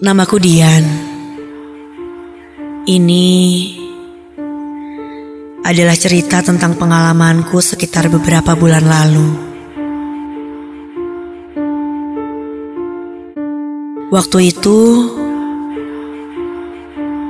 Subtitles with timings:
[0.00, 0.80] Namaku Dian.
[2.88, 3.28] Ini
[5.60, 9.28] adalah cerita tentang pengalamanku sekitar beberapa bulan lalu.
[14.08, 14.80] Waktu itu,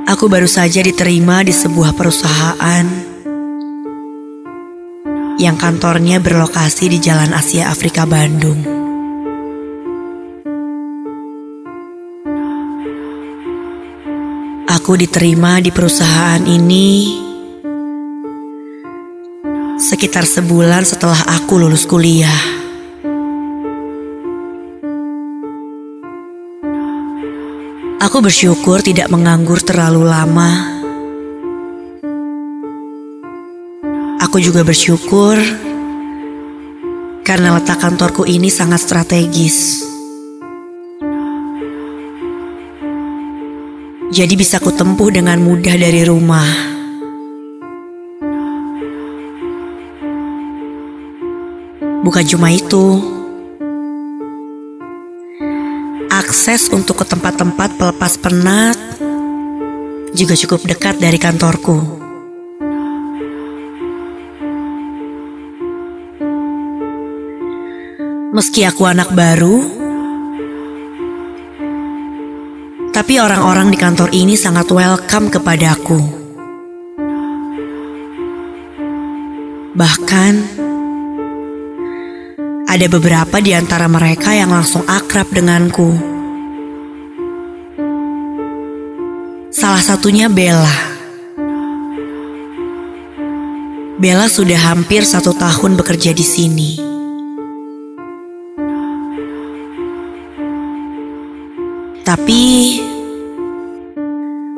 [0.07, 2.87] aku baru saja diterima di sebuah perusahaan
[5.43, 8.79] yang kantornya berlokasi di Jalan Asia Afrika Bandung.
[14.90, 17.14] Aku diterima di perusahaan ini
[19.79, 22.35] sekitar sebulan setelah aku lulus kuliah.
[28.03, 30.50] Aku bersyukur tidak menganggur terlalu lama.
[34.27, 35.38] Aku juga bersyukur
[37.22, 39.89] karena letak kantorku ini sangat strategis.
[44.11, 46.50] Jadi bisa kutempuh dengan mudah dari rumah.
[52.02, 52.98] Bukan cuma itu,
[56.11, 58.78] akses untuk ke tempat-tempat pelepas penat
[60.11, 61.78] juga cukup dekat dari kantorku.
[68.34, 69.80] Meski aku anak baru,
[73.11, 75.98] Tapi orang-orang di kantor ini sangat welcome kepadaku.
[79.75, 80.33] Bahkan,
[82.70, 85.91] ada beberapa di antara mereka yang langsung akrab denganku.
[89.50, 90.78] Salah satunya Bella.
[93.98, 96.70] Bella sudah hampir satu tahun bekerja di sini.
[102.06, 102.42] Tapi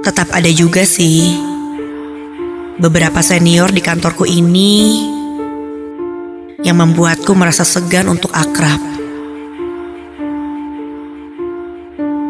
[0.03, 1.39] tetap ada juga sih
[2.75, 5.07] beberapa senior di kantorku ini
[6.67, 8.83] yang membuatku merasa segan untuk akrab.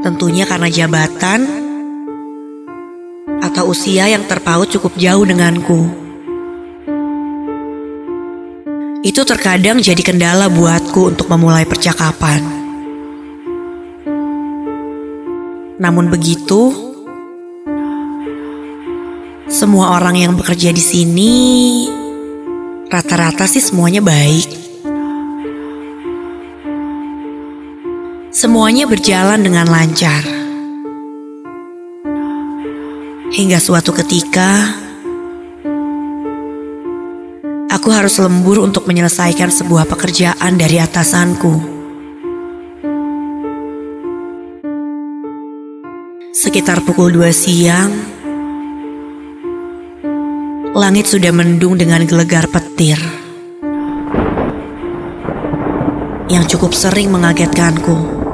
[0.04, 1.40] Tentunya karena jabatan
[3.40, 5.88] atau usia yang terpaut cukup jauh denganku.
[9.00, 12.44] Itu terkadang jadi kendala buatku untuk memulai percakapan.
[15.80, 16.91] Namun begitu,
[19.52, 21.32] semua orang yang bekerja di sini
[22.88, 24.48] rata-rata sih semuanya baik.
[28.32, 30.24] Semuanya berjalan dengan lancar.
[33.32, 34.72] Hingga suatu ketika,
[37.68, 41.54] aku harus lembur untuk menyelesaikan sebuah pekerjaan dari atasanku.
[46.32, 48.21] Sekitar pukul 2 siang,
[50.72, 52.96] langit sudah mendung dengan gelegar petir
[56.32, 58.24] yang cukup sering mengagetkanku.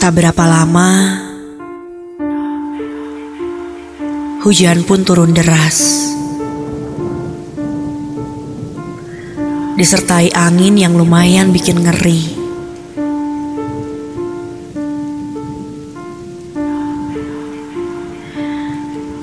[0.00, 0.90] Tak berapa lama,
[4.42, 6.10] hujan pun turun deras.
[9.80, 12.39] disertai angin yang lumayan bikin ngeri.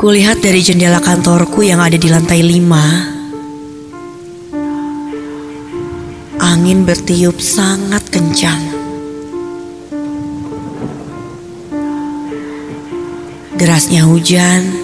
[0.07, 3.12] Kulihat dari jendela kantorku yang ada di lantai lima,
[6.40, 8.72] angin bertiup sangat kencang.
[13.59, 14.79] Derasnya hujan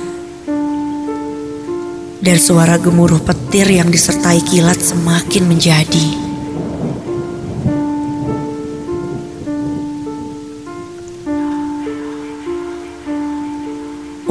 [2.20, 6.23] dan suara gemuruh petir yang disertai kilat semakin menjadi.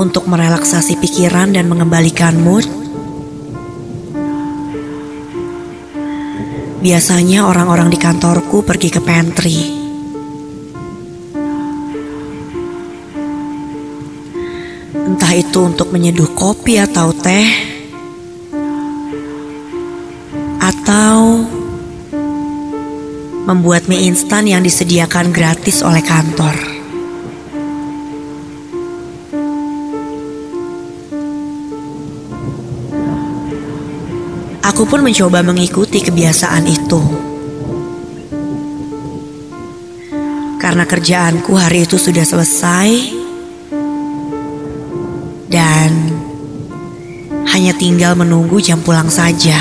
[0.02, 2.66] Untuk merelaksasi pikiran dan mengembalikan mood,
[6.82, 9.58] biasanya orang-orang di kantorku pergi ke pantry.
[15.06, 17.46] Entah itu untuk menyeduh kopi atau teh,
[20.58, 21.46] atau
[23.46, 26.71] membuat mie instan yang disediakan gratis oleh kantor.
[34.82, 36.99] Aku pun mencoba mengikuti kebiasaan itu.
[40.58, 42.90] Karena kerjaanku hari itu sudah selesai
[45.46, 45.90] dan
[47.46, 49.55] hanya tinggal menunggu jam pulang saja.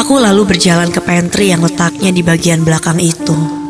[0.00, 3.61] Aku lalu berjalan ke pantry yang letaknya di bagian belakang itu.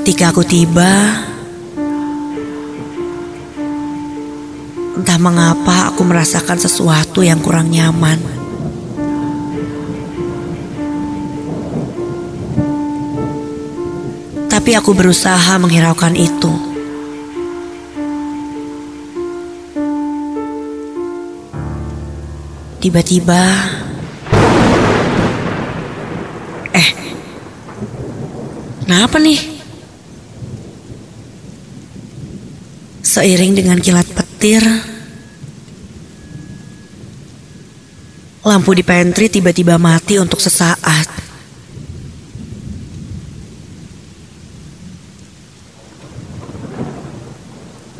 [0.00, 1.12] Ketika aku tiba,
[4.96, 8.16] entah mengapa aku merasakan sesuatu yang kurang nyaman.
[14.48, 16.52] Tapi aku berusaha menghiraukan itu.
[22.80, 23.44] Tiba-tiba,
[26.72, 26.88] eh,
[28.88, 29.59] kenapa nih?
[33.20, 34.64] Seiring dengan kilat petir,
[38.40, 41.04] lampu di pantry tiba-tiba mati untuk sesaat.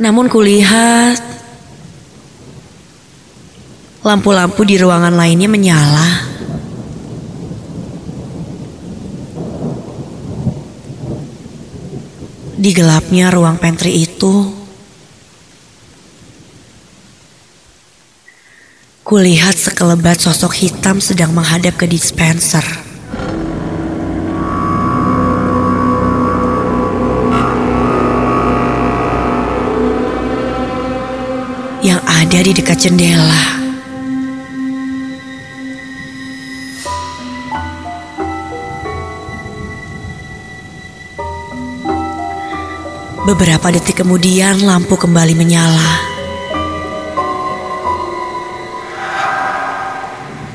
[0.01, 1.21] Namun kulihat
[4.01, 6.09] lampu-lampu di ruangan lainnya menyala.
[12.57, 14.60] Di gelapnya ruang pantry itu,
[19.11, 22.63] kulihat sekelebat sosok hitam sedang menghadap ke dispenser.
[31.81, 33.65] yang ada di dekat jendela.
[43.25, 46.10] Beberapa detik kemudian lampu kembali menyala.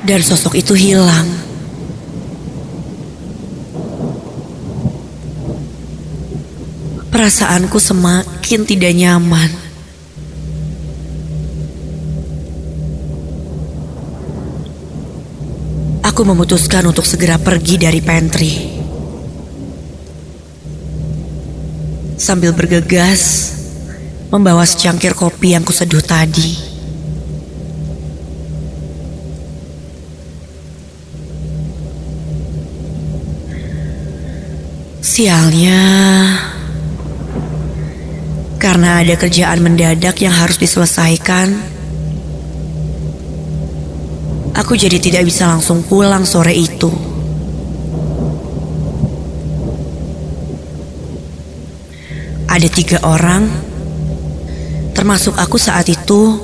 [0.05, 1.25] Dan sosok itu hilang.
[7.09, 9.49] Perasaanku semakin tidak nyaman.
[16.05, 18.53] Aku memutuskan untuk segera pergi dari pantry.
[22.15, 23.51] Sambil bergegas,
[24.29, 26.64] membawa secangkir kopi yang kuseduh tadi.
[35.05, 35.85] Sialnya,
[38.57, 41.75] karena ada kerjaan mendadak yang harus diselesaikan,
[44.55, 46.87] Aku jadi tidak bisa langsung pulang sore itu.
[52.47, 53.51] Ada tiga orang,
[54.95, 56.39] termasuk aku saat itu,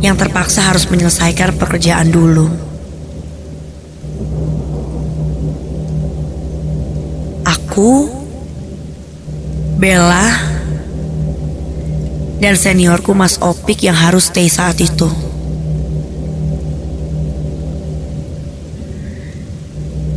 [0.00, 2.69] yang terpaksa harus menyelesaikan pekerjaan dulu.
[7.70, 8.10] Aku,
[9.78, 10.26] Bella,
[12.42, 15.06] dan seniorku Mas Opik yang harus stay saat itu.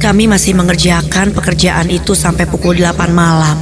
[0.01, 3.61] Kami masih mengerjakan pekerjaan itu sampai pukul 8 malam.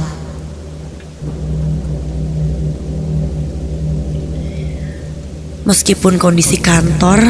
[5.68, 7.20] Meskipun kondisi kantor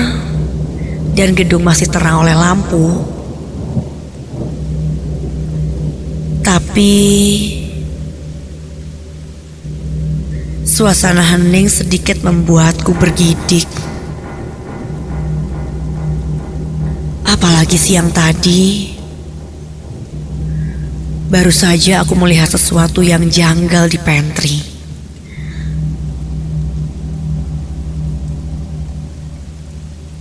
[1.19, 3.03] dan gedung masih terang oleh lampu,
[6.73, 7.53] tapi
[10.65, 13.69] suasana hening sedikit membuatku bergidik.
[17.29, 18.89] Apalagi siang tadi,
[21.29, 24.57] Baru saja aku melihat sesuatu yang janggal di pantry.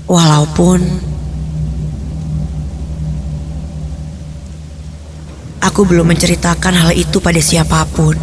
[0.04, 1.11] Walaupun
[5.62, 8.18] aku belum menceritakan hal itu pada siapa pun.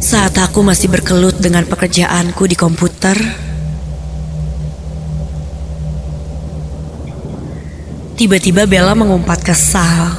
[0.00, 3.16] Saat aku masih berkelut dengan pekerjaanku di komputer,
[8.14, 10.14] tiba-tiba Bella mengumpat kesal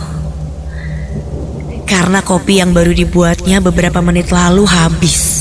[1.86, 5.35] karena kopi yang baru dibuatnya beberapa menit lalu habis.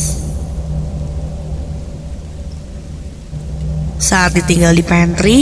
[4.14, 5.38] Saat ditinggal di pantry,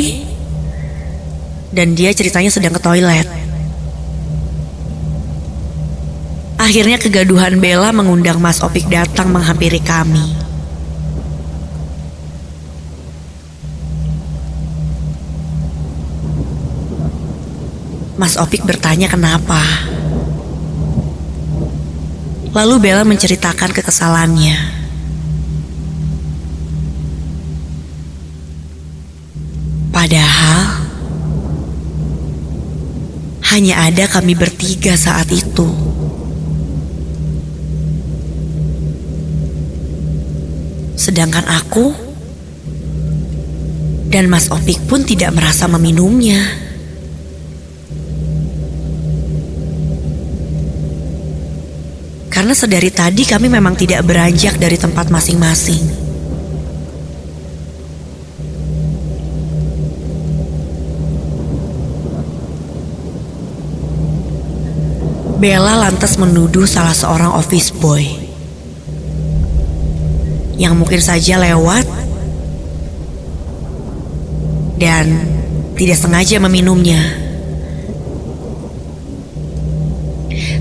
[1.77, 3.29] dan dia ceritanya sedang ke toilet.
[6.57, 10.25] Akhirnya kegaduhan Bella mengundang Mas Opik datang menghampiri kami.
[18.17, 19.61] Mas Opik bertanya kenapa.
[22.57, 24.82] Lalu Bella menceritakan kekesalannya.
[30.03, 30.83] Padahal
[33.55, 35.63] hanya ada kami bertiga saat itu.
[40.99, 41.95] Sedangkan aku
[44.11, 46.51] dan Mas Opik pun tidak merasa meminumnya.
[52.27, 56.02] Karena sedari tadi kami memang tidak beranjak dari tempat masing-masing.
[65.43, 68.07] Bella lantas menuduh salah seorang office boy
[70.55, 71.83] yang mungkin saja lewat
[74.79, 75.11] dan
[75.75, 77.03] tidak sengaja meminumnya.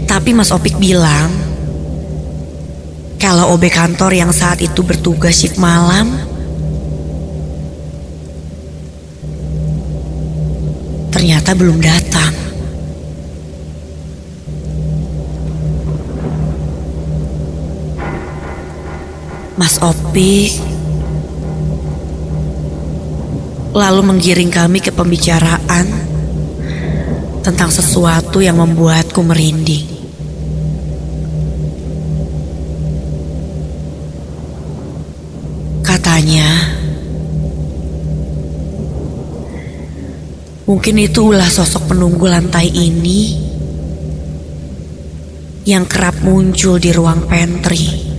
[0.09, 1.29] Tapi Mas Opik bilang
[3.21, 6.09] kalau OB kantor yang saat itu bertugas shift malam
[11.13, 12.50] ternyata belum datang.
[19.61, 20.57] Mas Opik
[23.77, 25.85] lalu menggiring kami ke pembicaraan
[27.45, 29.85] tentang sesuatu yang membuatku merinding.
[35.85, 36.49] Katanya,
[40.65, 43.37] mungkin itu ulah sosok penunggu lantai ini
[45.69, 48.10] yang kerap muncul di ruang pantry.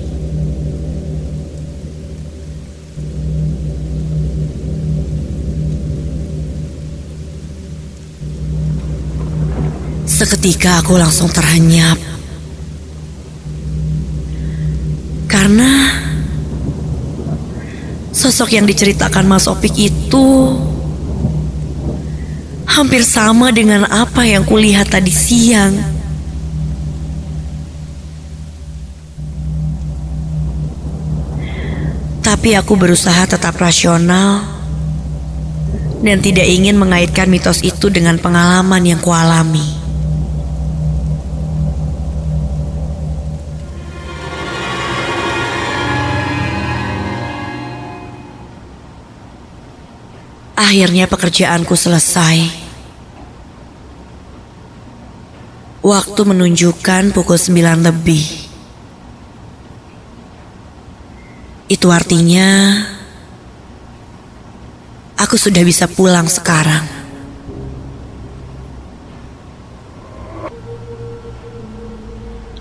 [10.23, 11.99] Seketika aku langsung terhenyap.
[15.27, 15.91] Karena
[18.15, 20.27] sosok yang diceritakan Mas Opik itu
[22.71, 25.75] hampir sama dengan apa yang kulihat tadi siang.
[32.23, 34.47] Tapi aku berusaha tetap rasional
[35.99, 39.82] dan tidak ingin mengaitkan mitos itu dengan pengalaman yang kualami.
[50.63, 52.47] Akhirnya pekerjaanku selesai.
[55.83, 58.23] Waktu menunjukkan pukul 9 lebih.
[61.67, 62.79] Itu artinya
[65.19, 66.87] aku sudah bisa pulang sekarang.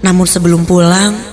[0.02, 1.31] Namun sebelum pulang,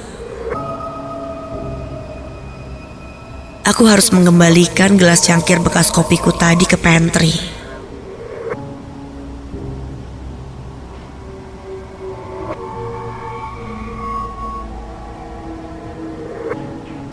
[3.68, 7.37] Aku harus mengembalikan gelas cangkir bekas kopiku tadi ke pantry.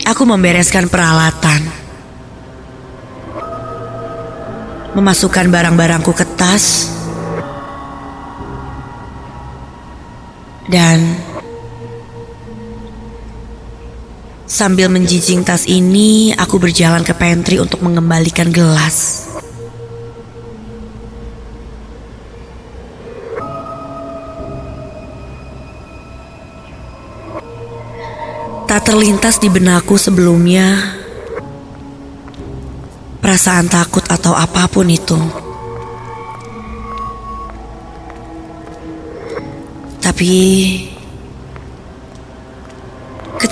[0.08, 1.60] Aku membereskan peralatan.
[4.96, 6.88] Memasukkan barang-barangku ke tas.
[10.72, 11.20] Dan
[14.46, 19.26] Sambil menjijing tas ini, aku berjalan ke pantry untuk mengembalikan gelas.
[28.70, 30.94] Tak terlintas di benakku sebelumnya
[33.18, 35.18] perasaan takut atau apa pun itu.
[40.06, 40.34] Tapi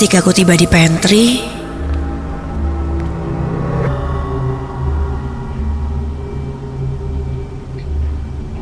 [0.04, 1.40] Ketika aku tiba di pantry,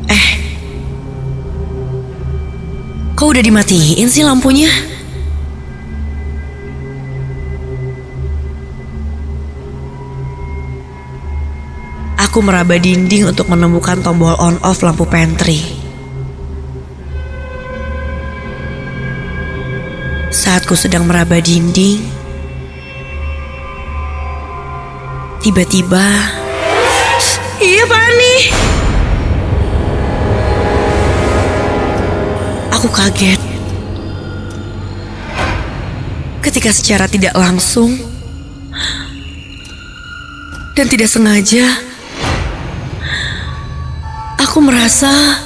[0.06, 0.26] eh,
[3.18, 4.70] kok udah dimatiin sih lampunya?
[12.22, 15.81] Aku meraba dinding untuk menemukan tombol on-off lampu pantry.
[20.32, 22.00] Saat ku sedang meraba dinding,
[25.44, 26.08] tiba-tiba,
[27.60, 28.36] iya Pani.
[32.72, 33.52] Aku kaget
[36.42, 37.94] ketika secara tidak langsung
[40.74, 41.64] dan tidak sengaja
[44.42, 45.41] aku merasa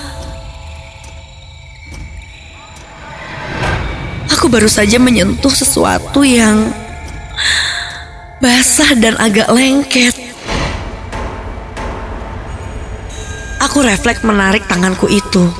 [4.56, 6.72] baru saja menyentuh sesuatu yang
[8.40, 10.16] basah dan agak lengket.
[13.60, 15.52] Aku refleks menarik tanganku itu.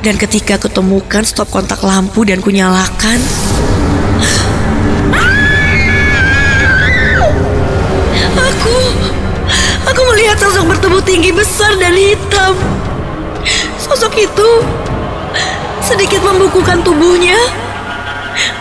[0.00, 3.20] Dan ketika kutemukan stop kontak lampu dan kunyalakan,
[8.40, 8.76] aku
[9.84, 12.56] aku melihat sosok bertubuh tinggi besar dan hitam.
[13.76, 14.48] Sosok itu
[15.86, 17.38] sedikit membukukan tubuhnya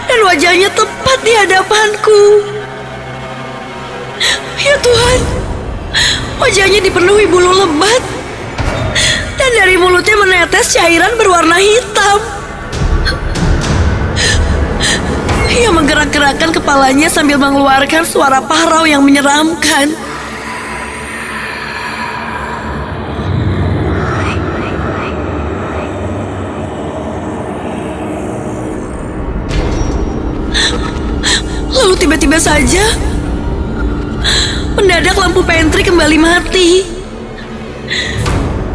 [0.05, 2.21] dan wajahnya tepat di hadapanku.
[4.61, 5.19] Ya Tuhan,
[6.37, 8.01] wajahnya dipenuhi bulu lebat
[9.41, 12.21] dan dari mulutnya menetes cairan berwarna hitam.
[15.49, 19.97] Ia menggerak-gerakkan kepalanya sambil mengeluarkan suara parau yang menyeramkan.
[32.15, 32.85] Tiba-tiba saja
[34.79, 36.87] mendadak lampu pantry kembali mati.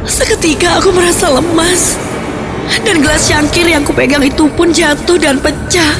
[0.04, 1.96] Seketika aku merasa lemas
[2.84, 5.96] dan gelas cangkir yang kupegang itu pun jatuh dan pecah.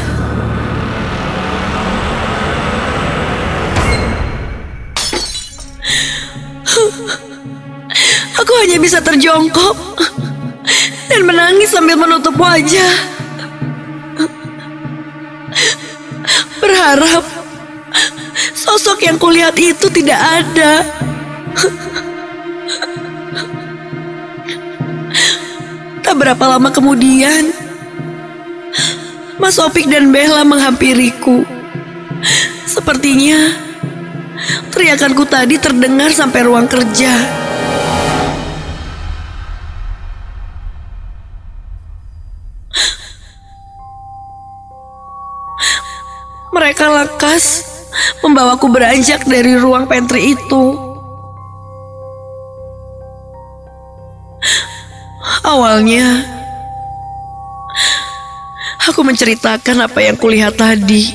[8.37, 9.97] Aku hanya bisa terjongkok
[11.09, 13.20] dan menangis sambil menutup wajah.
[16.71, 17.27] Berharap
[18.55, 20.87] sosok yang kulihat itu tidak ada.
[25.99, 27.50] Tak berapa lama kemudian,
[29.35, 31.43] Mas Opik dan Bella menghampiriku.
[32.71, 33.50] Sepertinya
[34.71, 37.19] teriakanku tadi terdengar sampai ruang kerja.
[47.20, 47.68] Lekas
[48.24, 50.64] membawaku beranjak dari ruang pantry itu.
[55.44, 56.24] Awalnya,
[58.88, 61.12] aku menceritakan apa yang kulihat tadi.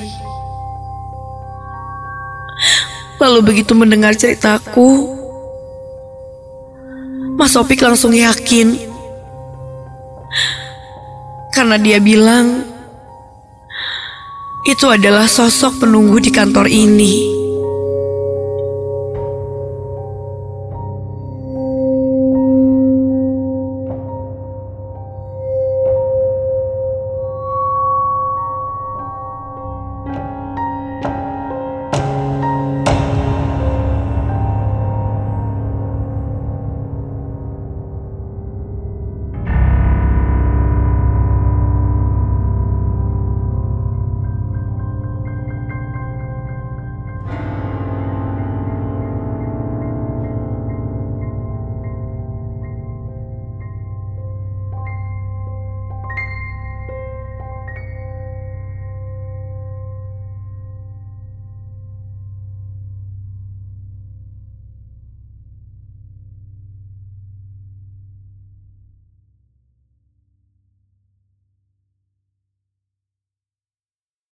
[3.17, 5.09] Lalu begitu mendengar ceritaku,
[7.33, 8.77] Mas Opik langsung yakin.
[11.49, 12.74] Karena dia bilang,
[14.65, 17.44] itu adalah sosok penunggu di kantor ini.